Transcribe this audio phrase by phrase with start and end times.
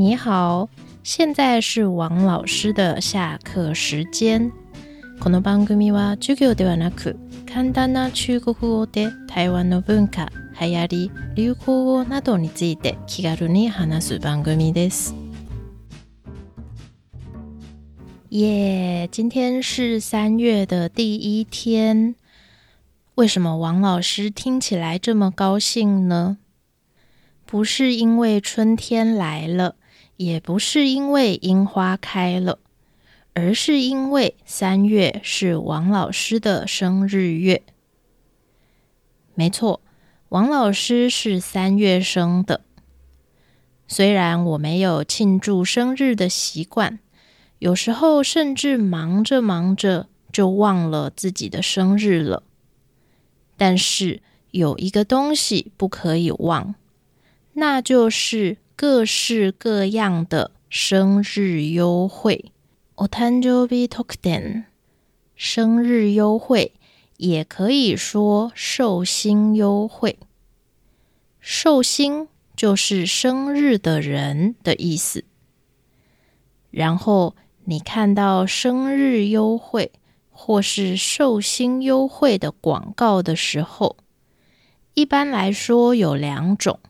[0.00, 0.66] 你好，
[1.04, 4.50] 现在是王老师的下课时间。
[5.20, 10.30] この番組は授業ではなく、簡単な中国語で台湾の文化、
[11.36, 15.12] 流行語などについて気軽に話す番組です。
[18.30, 22.14] 耶，今天是三月的第一天，
[23.16, 26.38] 为什么王老师听起来这么高兴呢？
[27.44, 29.74] 不是因为春天来了。
[30.20, 32.58] 也不是因为樱花开了，
[33.32, 37.62] 而是因为三月是王老师的生日月。
[39.34, 39.80] 没错，
[40.28, 42.60] 王老师是三月生的。
[43.88, 46.98] 虽然我没有庆祝生日的习惯，
[47.58, 52.42] 有时候甚至忙着忙着就忘了自己的生日了，
[53.56, 56.74] 但是有一个东西不可以忘，
[57.54, 58.58] 那就是。
[58.82, 62.50] 各式各样的生日优惠
[62.94, 64.64] ，otanjubi t o k e n
[65.36, 66.72] 生日优惠
[67.18, 70.18] 也可以说寿星优惠。
[71.40, 75.24] 寿星就是生日的人的意思。
[76.70, 77.36] 然后
[77.66, 79.92] 你看到生日优惠
[80.30, 83.98] 或是寿星优惠的广告的时候，
[84.94, 86.80] 一般来说有两种。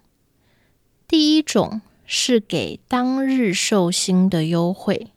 [1.11, 5.08] 第一种是给当日寿星的优惠，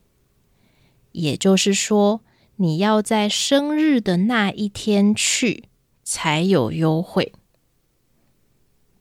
[1.11, 2.21] 也就是说，
[2.55, 5.65] 你要在生日的那一天去
[6.03, 7.31] 才有优惠。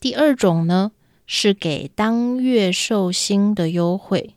[0.01, 0.93] 第二种呢
[1.27, 4.35] 是给当月寿星的优惠，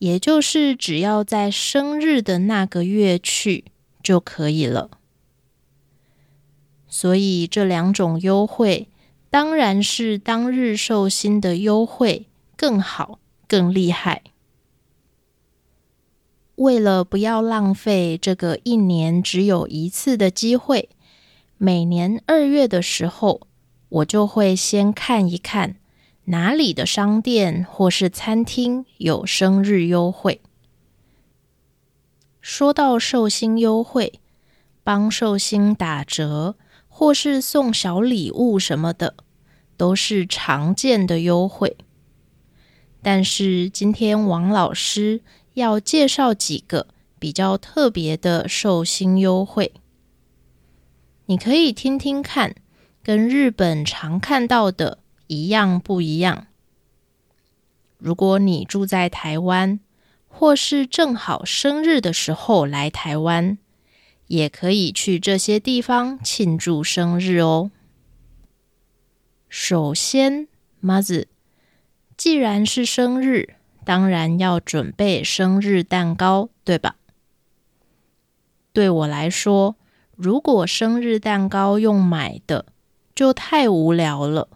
[0.00, 3.66] 也就是只要在生日的那个月去
[4.02, 4.90] 就可以了。
[6.88, 8.88] 所以这两种优惠。
[9.30, 12.26] 当然是当日寿星的优惠
[12.56, 14.22] 更好、更厉害。
[16.56, 20.88] 为了不要浪费这个一年只有一次的机会，
[21.58, 23.46] 每年二月的时候，
[23.90, 25.76] 我就会先看一看
[26.26, 30.40] 哪里的商店或是餐厅有生日优惠。
[32.40, 34.20] 说到寿星优惠，
[34.84, 36.54] 帮寿星打折。
[36.98, 39.16] 或是送小礼物什么的，
[39.76, 41.76] 都是常见的优惠。
[43.02, 45.20] 但是今天王老师
[45.52, 46.86] 要介绍几个
[47.18, 49.74] 比较特别的寿星优惠，
[51.26, 52.54] 你可以听听看，
[53.02, 56.46] 跟日本常看到的一样不一样？
[57.98, 59.78] 如果你住在台湾，
[60.28, 63.58] 或是正好生日的时候来台湾。
[64.28, 67.70] 也可以去这些地方庆祝生日哦。
[69.48, 70.48] 首先
[70.80, 71.28] ，e 子，
[72.16, 73.54] 既然是生日，
[73.84, 76.96] 当然要准备生日蛋糕，对吧？
[78.72, 79.76] 对我来说，
[80.16, 82.66] 如果生日蛋糕用买的，
[83.14, 84.48] 就太无聊了。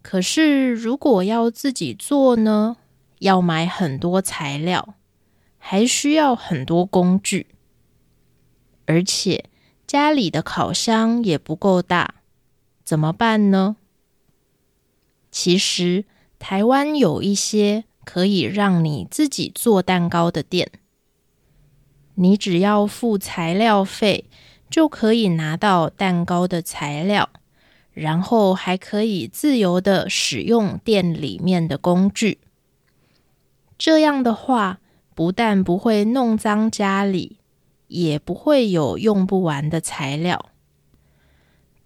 [0.00, 2.76] 可是，如果要自己做呢？
[3.20, 4.94] 要买很多材料，
[5.56, 7.55] 还需要很多工具。
[8.86, 9.44] 而且
[9.86, 12.16] 家里的烤箱也不够大，
[12.84, 13.76] 怎么办呢？
[15.30, 16.04] 其实
[16.38, 20.70] 台湾有一些可以让你自己做蛋糕的店，
[22.14, 24.26] 你只要付材料费，
[24.70, 27.30] 就可以拿到蛋糕的材料，
[27.92, 32.38] 然后还可以自由的使用店里面的工具。
[33.78, 34.80] 这样的话，
[35.14, 37.36] 不但不会弄脏家里。
[37.96, 40.50] 也不会有用不完的材料。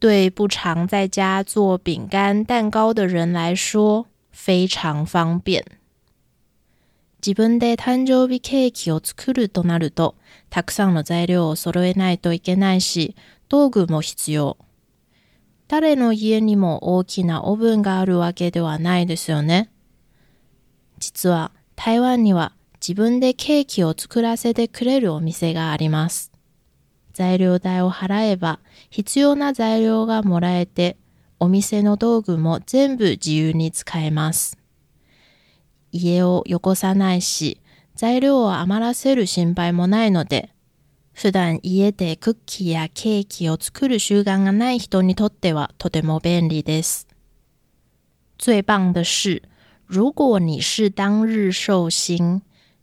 [0.00, 5.64] 对不常在家做饼干、蛋糕的人来说，非常方便。
[7.20, 10.14] 自分で誕生日ケーキを作るとなると、
[10.50, 13.14] たくさんの材料を揃えないといけないし、
[13.48, 14.56] 道具も必要。
[15.68, 19.68] 誰の家にも大きなオーブンがあるわけではないですよね。
[20.98, 26.32] 実は台湾には自分でケーキを作らせてくれるお店があります。
[27.12, 30.96] 材料代を払えば必要な材料がもらえて、
[31.38, 34.56] お店の道具も全部自由に使えます。
[35.92, 37.60] 家をよこさないし、
[37.96, 40.50] 材料を余らせる心配もないので、
[41.12, 47.06] 普段家でクッキーやケーキを作る習慣がない人にとってはとても便利です。
[48.40, 49.42] 最棒的是，
[49.86, 52.40] 如果你是当日寿星，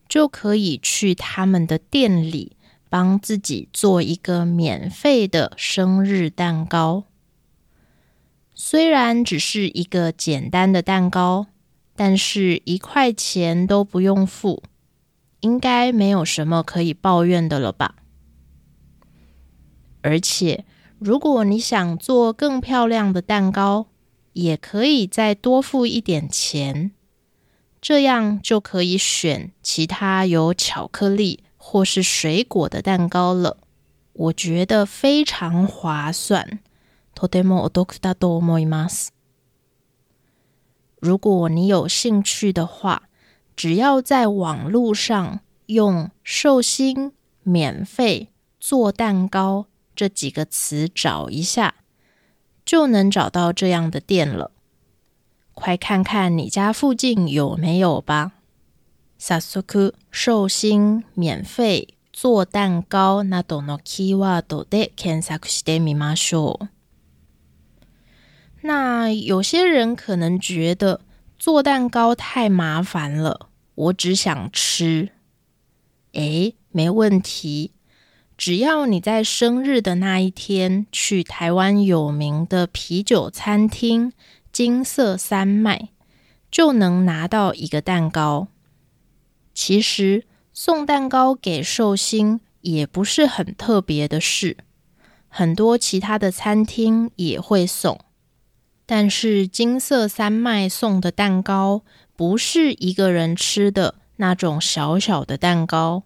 [0.07, 2.56] 就可以去他们的店里
[2.89, 7.04] 帮自己做一个免费的生日蛋糕。
[8.56, 11.48] 虽然只是一个简单的蛋糕，
[11.95, 14.63] 但是一块钱都不用付，
[15.42, 17.95] 应该没有什么可以抱怨的了吧？
[20.01, 20.65] 而且，
[20.98, 23.88] 如果你想做更漂亮的蛋糕，
[24.33, 26.92] 也可以再多付一点钱。
[27.89, 33.60] 这样就可以选其他有巧克力或是水果的蛋糕了。
[34.12, 36.60] 我觉得非常划算。
[41.00, 43.04] 如果你有兴趣的话，
[43.56, 47.13] 只要在网络上用“寿星
[47.44, 51.74] 免费做蛋糕”这几个词找一下，
[52.66, 54.51] 就能找到这样的店了。
[55.57, 58.33] 快看看你家附近有没有吧。
[59.18, 63.24] 萨苏库寿星免费做蛋糕。
[63.24, 66.69] 那哆诺基哇哆的肯萨库西的密码说，
[68.62, 71.01] 那有些人可能觉得
[71.39, 75.10] 做蛋糕太麻烦了，我只想吃。
[76.13, 77.71] 诶，没问题，
[78.38, 84.13] 只要你在生日的那一天去台湾有名的啤酒餐厅。
[84.57, 85.89] 金色山脉
[86.50, 88.48] 就能拿到一个蛋糕。
[89.54, 94.57] 其实送蛋糕给寿星也不是很特别的事，
[95.27, 98.00] 很多其他的餐厅也会送。
[98.88, 101.83] 但是金色山脉送的蛋糕
[102.15, 106.01] 不是一个人吃的那种小小的蛋糕，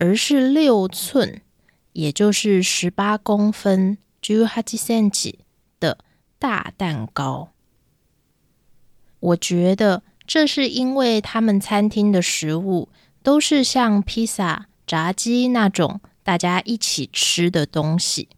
[0.00, 1.40] 而是六寸，
[1.92, 5.46] 也就是十八公分 j u hachi e n
[5.78, 5.98] 的
[6.40, 7.49] 大蛋糕。
[9.20, 12.88] 我觉得这是因为他们餐厅的食物
[13.22, 18.28] 都是像披萨、炸鸡那种大家一起吃的东西。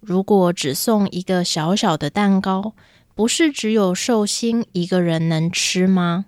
[0.00, 2.74] 如果只送一个小小的蛋糕，
[3.16, 6.26] 不是只有寿星一个人能吃吗？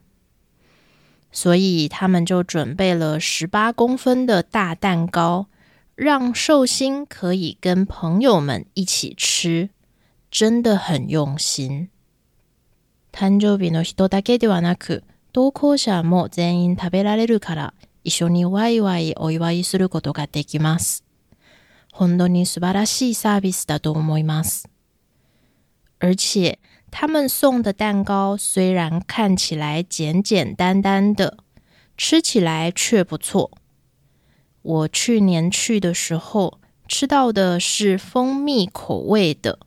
[1.31, 5.47] 所以他们就准备了十八公分的大蛋糕，
[5.95, 9.71] 让寿星可以跟朋友们一起吃，
[10.29, 11.91] 真的很用心。
[13.13, 15.03] 誕生日の人だけではなく、
[15.33, 17.75] 投稿者も全員食べられるから、
[18.05, 21.05] 一緒にワイワイお祝いすることができます。
[21.93, 24.69] 本当に素晴らしいサービスだと思います。
[25.99, 26.59] 而且
[26.91, 31.37] 他们送的蛋糕虽然看起来简简单单的，
[31.97, 33.51] 吃起来却不错。
[34.63, 39.59] 我去年去的时候吃到的是蜂蜜口味的，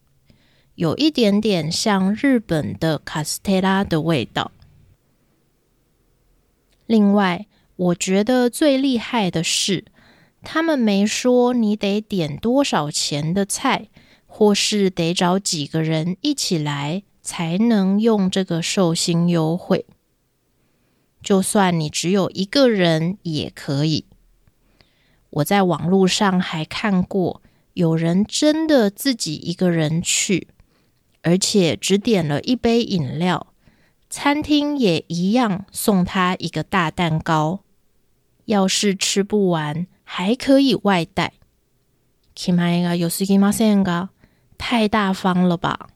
[0.76, 4.52] 有一点点像日本的卡斯特拉的味道。
[6.88, 9.86] 另外，我觉得最厉害的是，
[10.42, 13.90] 他们没说你得点多少钱的菜，
[14.26, 19.86] 或是得找几个人一起来才能用这个寿星优惠。
[21.22, 24.06] 就算你只有一个人也可以。
[25.30, 27.42] 我在网络上还看过
[27.76, 30.48] 有人真的自己一个人去。
[31.24, 33.48] 而且只点了一杯饮料，
[34.10, 37.62] 餐厅也一样送他一个大蛋糕。
[38.46, 41.34] 要是吃不完，还可以外带。
[44.58, 45.90] 太大方了吧？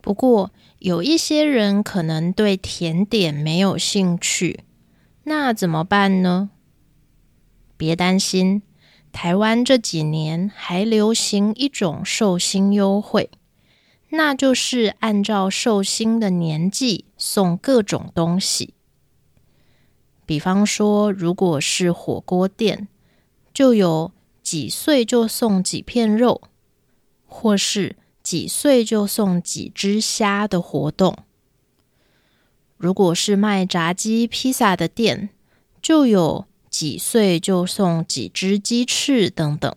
[0.00, 4.64] 不过有一些人可能对甜点没有兴趣，
[5.24, 6.50] 那怎么办呢？
[7.76, 8.62] 别担心。
[9.12, 13.30] 台湾这几年还流行一种寿星优惠，
[14.08, 18.74] 那就是按照寿星的年纪送各种东西。
[20.26, 22.88] 比方说，如果是火锅店，
[23.52, 24.10] 就有
[24.42, 26.40] 几岁就送几片肉，
[27.26, 31.14] 或是几岁就送几只虾的活动。
[32.78, 35.28] 如果是卖炸鸡、披萨的店，
[35.80, 36.46] 就有。
[36.72, 39.70] 几岁就送几只鸡翅等等。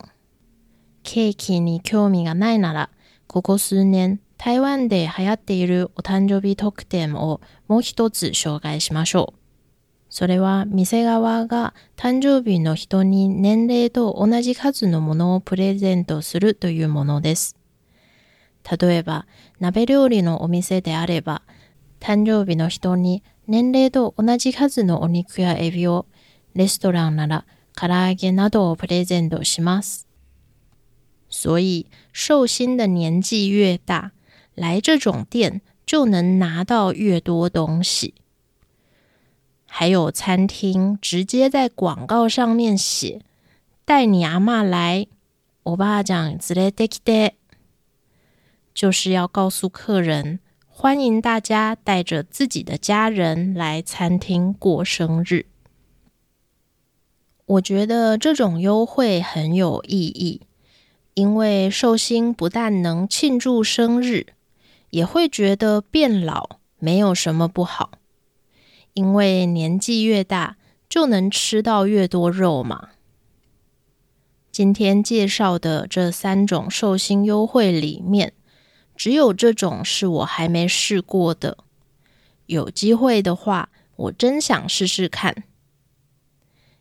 [1.04, 2.90] ケーキに興味がないなら、
[3.28, 9.40] ここ数年、台湾で流行っているお誕生日特典をもう一つ紹介しましょう。
[10.10, 17.58] それは店側が誕生日の人に年齢と同じ数のものをプレゼントするというものです。
[18.80, 19.28] 例えば、
[19.60, 21.42] 鍋料理のお店であれば、
[22.00, 26.06] 誕生日の人に年齢と同じ数のお肉やエビを
[26.56, 27.46] レストランなら、
[27.76, 30.08] からげなどプレゼントします。
[31.30, 34.14] 所以寿星的年纪越大，
[34.56, 38.14] 来这种店就能拿到越多东西。
[39.66, 43.20] 还有餐厅直接在广告上面写
[43.84, 45.08] “带你阿妈来”，
[45.64, 46.90] 我爸讲 “zle d
[47.26, 47.32] e
[48.74, 55.48] 就是要告诉客人，欢迎大家带着自己的家人来餐厅过生日。
[57.48, 60.42] 我觉得这种优惠很有意义，
[61.14, 64.26] 因为寿星不但能庆祝生日，
[64.90, 67.92] 也会觉得变老没有什么不好，
[68.96, 70.58] 因为年纪越大
[70.90, 72.90] 就能吃到越多肉嘛。
[74.52, 78.34] 今天介绍的这三种寿星优惠里面，
[78.96, 81.60] 只有这种是我还没试过的，
[82.48, 85.44] 有机会的话，我真想试试看。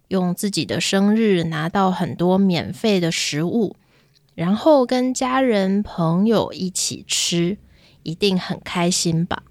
[0.09, 3.77] 用自己的生日拿到很多免费的食物，
[4.35, 7.57] 然后跟家人朋友一起吃，
[8.03, 9.45] 一定很开心吧？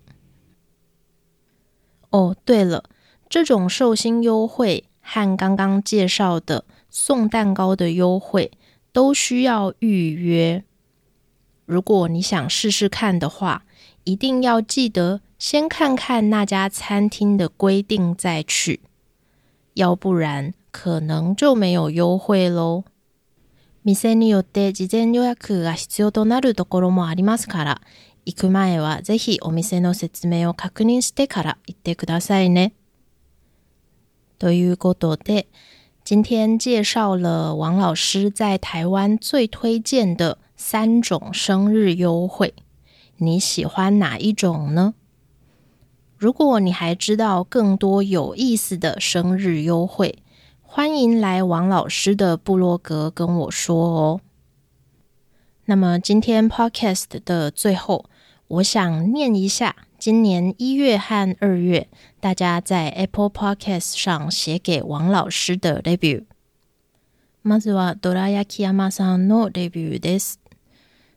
[2.11, 2.83] 哦，对了，
[3.27, 8.51] 这种寿星优惠和刚刚介绍的送蛋糕的优惠
[8.91, 10.63] 都需要预约。
[11.65, 13.65] 如果你想试试看的话，
[14.03, 18.81] 一定要记得先看看那家餐厅的规定再去。
[19.75, 22.83] 要不然可能就没有优惠喽。
[23.83, 27.81] 店によって事前予約が必要となるところもありますから、
[28.25, 32.73] 行く前はぜひお店の説明を確認してから行ってくださいね。
[34.39, 35.47] ということで，
[36.07, 42.53] 今天介绍了王老师在台湾最推荐的三种生日优惠，
[43.17, 44.93] 你喜欢哪一种呢？
[46.23, 50.19] 如果你还知道更多有意思的生日优惠，
[50.61, 54.21] 欢迎来王老师的部落格跟我说哦。
[55.65, 58.05] 那么今天 Podcast 的最后，
[58.47, 61.89] 我想念一下今年一月和二月
[62.21, 66.23] 大家在 Apple Podcast 上写给王老师的 Review。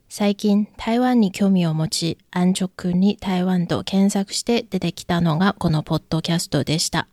[0.08, 7.08] 最近台湾に興味を持ち安直に台湾と検索して出てきたのがこのポッドキャストでした。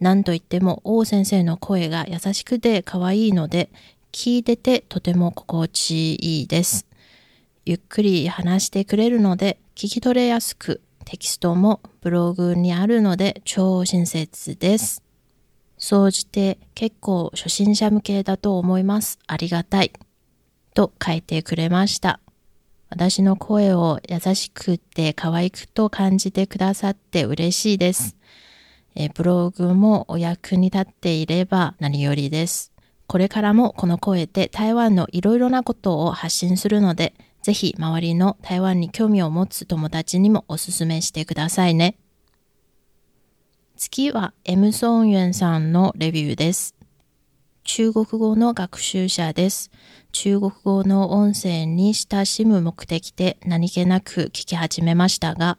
[0.00, 3.68] なんといっても王先生の声が優しくて可愛いので
[4.12, 6.86] 聞いててとても心地いいです。
[7.66, 15.02] ゆっくり話してくれるので聞き取れやすくテキストもブログにあるので超親切です。
[15.78, 19.18] 総じて結構初心者向けだと思います。
[19.26, 19.92] ありがたい。
[20.74, 22.20] と書いてくれました。
[22.88, 28.16] 私の声を優しくて可愛くと感じてくださって嬉しいです。
[28.96, 32.72] えブログもお役に立っていれば何よりです。
[33.06, 41.96] これからもこの声で台湾のいろいろなことを発信するので、ぜひ周りの台湾に興味を持つ友達にもおすすめしてくださいね。
[43.76, 46.79] 次は M ソンユンさんのレビューです。
[47.64, 49.70] 中国語の学習者です。
[50.12, 55.58] 中国語の音声に親しむ目的で何気なく聞き始めましたが、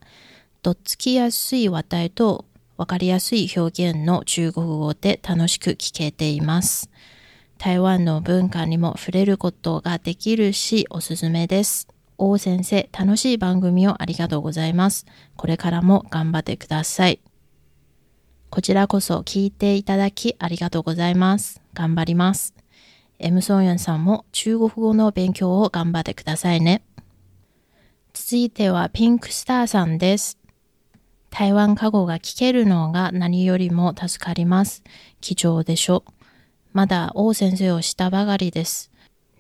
[0.61, 2.45] とっつきやすい話題と
[2.77, 6.89] 分かりやすい表現の中国語で楽しく聞けています。
[7.57, 11.87] 台湾の文化にも触れることができるしおすすめです。
[12.17, 15.05] 王先生、楽しい番組をありがとうございます。
[15.37, 17.21] これからも頑張ってください。
[18.53, 21.61] こちらこそ聞いていただきありがとうございます。
[21.73, 22.53] 頑張ります。
[23.17, 26.83] エムソンヨンさんも中国語の勉強を頑張ってくださいね。
[28.13, 30.37] 続いてはピンクスターさんです。
[31.29, 34.83] 台湾加護が聞けるのが何よりも助かります。
[35.21, 36.03] 貴重でしょ。
[36.73, 38.91] まだ王先生をしたばかりです。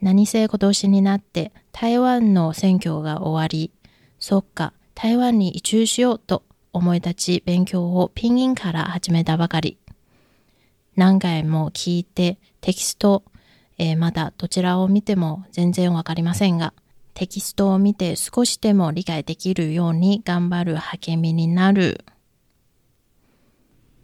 [0.01, 3.73] 何せ今年になって台湾の選挙が終わり、
[4.19, 9.77] そっか、台湾に移住しようと思い立ち勉強をピンインから始めたばかり。
[10.95, 13.23] 何回も聞いてテキスト、
[13.77, 16.73] えー、まだどちらを見ても全然わかりませんが、
[17.13, 22.05] テキストを見て少しでも理解できるように頑張る励みになる。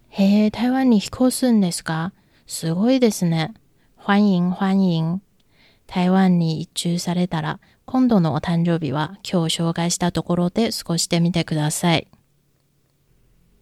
[0.09, 2.11] へえ、台湾に飛行すんですか
[2.47, 3.53] すごいですね。
[3.95, 5.19] 欢迎欢迎。
[5.85, 12.07] 台湾に一中されたら、今度のお誕生日は今日紹介したところで過ごしてみてください。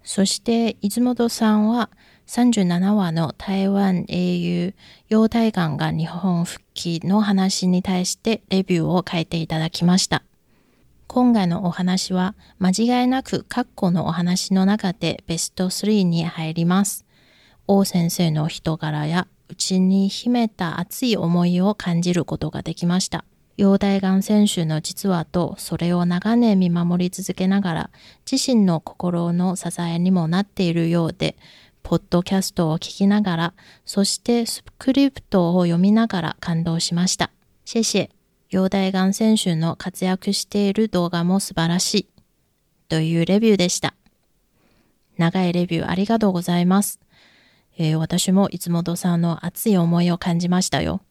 [0.05, 1.89] そして出本さんは
[2.27, 4.75] 37話の台湾英雄
[5.09, 10.23] 陽台眼が日本復帰の話に対してレビューを書いていただきました。
[11.07, 12.69] 今回のお話は間
[13.01, 17.03] 違いなく括弧のお話の中でベスト3に入ります。
[17.67, 23.25] 王先生の人柄やうちに秘めた熱い思いを感じることができました。
[23.57, 27.89] 容体がん選手の実話とそれを長年見守り続けながら
[28.29, 31.37] 自身の心の支えにもなっているようで
[31.81, 33.53] ポッドキャストを聞きながら
[33.85, 37.31] そしてスクリプトを読みながら感動しました
[37.63, 38.09] シェシェ
[38.49, 42.07] 容体がん選手の活躍している動画も素晴らしい
[42.89, 43.95] というレビューでした
[45.17, 46.99] 長いレビューありがとうございます、
[47.77, 51.04] えー、私もいつもとさんの熱い思いを感じましたよ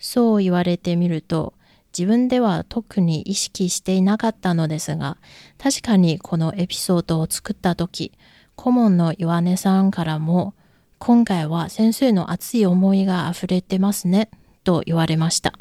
[0.00, 1.52] そう言われてみると、
[1.96, 5.18] 自分では特に意識していなかったのですが、
[5.58, 8.12] 確かにこのエピソードを作った時、
[8.56, 10.54] 顧問の岩根さんからも、
[10.98, 14.30] 今回は先生の熱い思いが溢れてますね、
[14.64, 15.52] と言われました。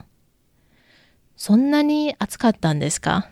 [1.35, 3.29] そんなに熱かったんですか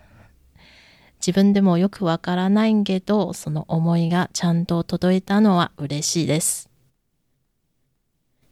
[1.26, 6.67] 自分でもよくわからないけど、その思いがちゃんと届いたのは嬉しいです。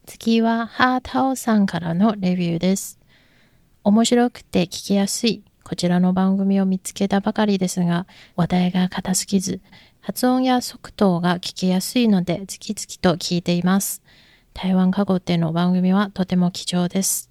[0.06, 3.00] 次はハータオさんからのレビューです。
[3.82, 5.42] 面白くて聞きやすい。
[5.64, 9.60] こちらの番組を見つけたばかりですが、話題が硬すぎず、
[10.00, 14.00] 発音や速度が聞きやすいので、次々と聞いています。
[14.54, 17.28] 台湾過去での番組はとても貴重です。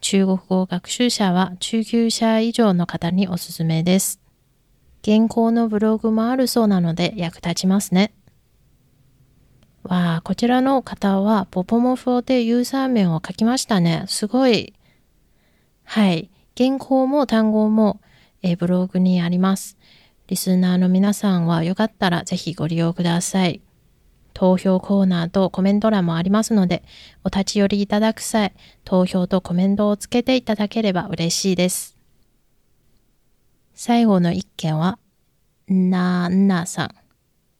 [0.00, 4.20] 中国語学習者は中級者以上の方におすすめです。
[5.02, 8.12] 現行のブログもあるそうなので役立ちますね。
[9.88, 14.04] わあ、こちらの方は、ポポモフォでユーザー名を書きましたね。
[14.06, 14.74] すごい。
[15.84, 16.30] はい。
[16.58, 18.00] 原稿も単語も、
[18.42, 19.78] えブログにあります。
[20.26, 23.62] リスナーの皆さんはよかったらぜひご利用ください。
[24.34, 26.82] 投票コーナーとコメント欄もありますので、
[27.24, 28.52] お立ち寄りいただく際、
[28.84, 31.96] 投票とコメントをつけていただければ嬉しいです。
[33.74, 34.98] 最後の一件は、
[35.68, 36.90] なーなさんっ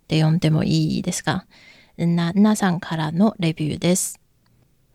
[0.09, 1.47] て呼んでもいいですか
[2.07, 4.21] な、さんからのレビューです。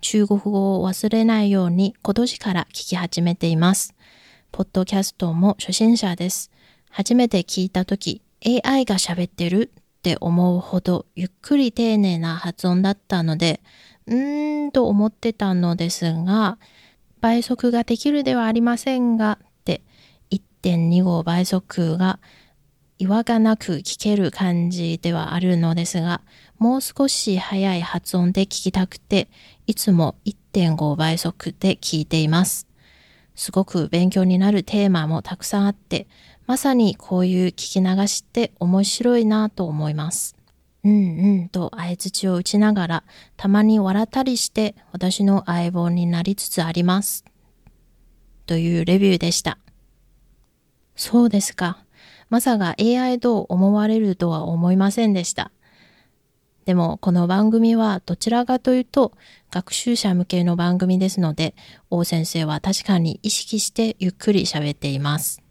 [0.02, 3.94] 中国語を忘れないように今年から聞き始めています。
[4.54, 6.50] ポッドキャストも初心者です。
[6.90, 13.60] 初めて聞いたとき、AI が喋ってるって思うほどゆっくり丁寧な発音だったので、
[14.08, 16.58] うーんと思ってたのですが、
[17.22, 19.82] 倍速ができるではありませんがって
[20.32, 22.20] 1.25倍速が
[23.04, 26.22] 違和感なく聞ける感じではあるのですが、
[26.58, 29.28] もう少し早い発音で聞きたくて、
[29.68, 32.66] いつも1.5倍速で聞いています。
[33.36, 36.08] すごく勉強になるテーマもたくさんあって、
[36.48, 40.38] まさにこういう聞き流しって面白いなと思います。
[40.86, 43.04] うんうんと相槌を打ちながら、
[43.36, 47.26] たまに笑ったりして私の相棒になりつつあります。
[48.46, 49.58] というレビューでした。
[50.96, 51.83] そうですか。
[52.34, 55.52] まさか AI と思われるとは思いませんでした。
[56.66, 59.12] でもこの番組はどちらかというと
[59.52, 61.54] 学習者向けの番組ですので、
[61.92, 65.44] 王先生は確かに意識してゆっくり喋っています。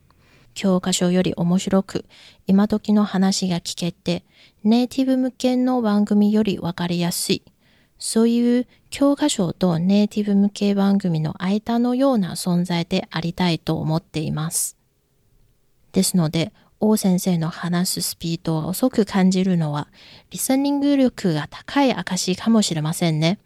[0.54, 2.04] 教科書より面白く、
[2.48, 4.24] 今時の話が聞けて、
[4.64, 7.44] ネイティブ向けの番組よりわかりやすい。
[8.00, 14.76] そういう教科書とネイティブ向け番組の間のような存在でありたいと思っています。
[15.92, 16.52] ですので、
[16.88, 19.86] 王先生の話すスピードを遅く感じるのは、
[20.30, 23.38] リスニング力が高い証かもしれませんね。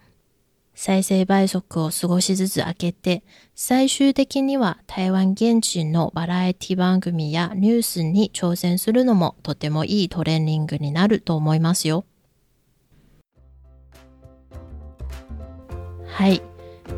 [0.74, 3.22] 再生倍速を少しずつ上げて、
[3.54, 12.04] 最終的には台湾現地のバラエティ番組やニュースに挑戦するのもとてもいいトレーニングになると思いますよ。
[16.08, 16.40] はい。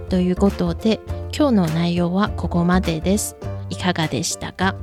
[0.09, 1.01] ということで、
[1.37, 3.35] 今日の内容はここまでです。
[3.70, 4.74] いかがでしたか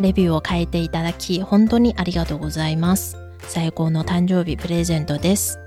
[0.00, 5.58] レビューを変えていただき本当にありがとうございます最高の誕生日プレゼントです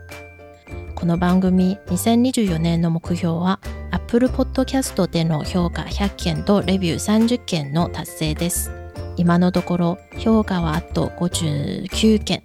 [0.96, 3.60] この番組2024年の目標は
[3.92, 8.72] Apple Podcast での評価100件とレビュー30件の達成です
[9.18, 12.44] 今のところ評価はあと59件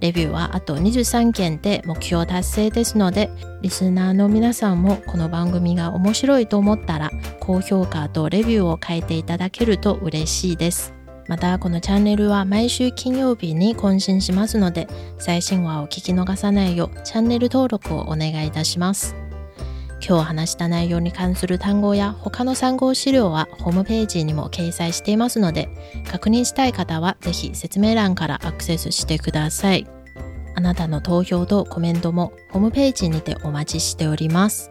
[0.00, 3.30] レビューはあと23件で目標達成ですので
[3.62, 10.97] リスナーの皆さんもこの番組が面白いと思ったら高評価とレビューを変えていただけると嬉しいです
[11.28, 14.88] またこのチャンネルは毎週金曜日に更新しますので
[15.18, 19.14] 最新話を聞き逃さないようチャンネル登録をお願いいたします
[20.06, 25.68] 今日話した内容に関する単語や他の参考資料はホームページにも掲載していますので
[26.10, 29.86] 確認したい方は是非説明欄からアクセスしてください
[30.54, 34.70] あなたの投票とコメントもホームページにてお待ちしております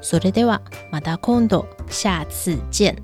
[0.00, 2.96] それではまた今度下次见。